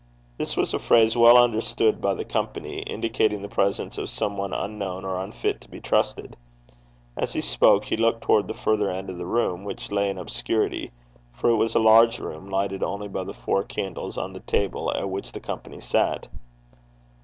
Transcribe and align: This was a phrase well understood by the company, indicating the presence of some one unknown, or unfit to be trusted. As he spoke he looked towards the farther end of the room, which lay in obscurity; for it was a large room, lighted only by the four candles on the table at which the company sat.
This 0.39 0.57
was 0.57 0.73
a 0.73 0.79
phrase 0.79 1.15
well 1.15 1.37
understood 1.37 2.01
by 2.01 2.15
the 2.15 2.25
company, 2.25 2.79
indicating 2.79 3.43
the 3.43 3.47
presence 3.47 3.99
of 3.99 4.09
some 4.09 4.35
one 4.35 4.51
unknown, 4.51 5.05
or 5.05 5.19
unfit 5.19 5.61
to 5.61 5.69
be 5.69 5.79
trusted. 5.79 6.35
As 7.15 7.33
he 7.33 7.39
spoke 7.39 7.85
he 7.85 7.95
looked 7.95 8.23
towards 8.23 8.47
the 8.47 8.55
farther 8.55 8.89
end 8.89 9.11
of 9.11 9.19
the 9.19 9.27
room, 9.27 9.63
which 9.63 9.91
lay 9.91 10.09
in 10.09 10.17
obscurity; 10.17 10.89
for 11.33 11.51
it 11.51 11.55
was 11.55 11.75
a 11.75 11.79
large 11.79 12.17
room, 12.17 12.49
lighted 12.49 12.81
only 12.81 13.09
by 13.09 13.23
the 13.23 13.35
four 13.35 13.61
candles 13.61 14.17
on 14.17 14.33
the 14.33 14.39
table 14.39 14.91
at 14.91 15.07
which 15.07 15.33
the 15.33 15.39
company 15.39 15.79
sat. 15.79 16.27